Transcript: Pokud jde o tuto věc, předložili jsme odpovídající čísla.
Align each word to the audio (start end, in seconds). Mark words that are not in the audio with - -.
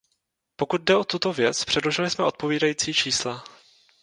Pokud 0.55 0.81
jde 0.81 0.95
o 0.95 1.03
tuto 1.03 1.33
věc, 1.33 1.65
předložili 1.65 2.09
jsme 2.09 2.25
odpovídající 2.25 2.93
čísla. 2.93 3.43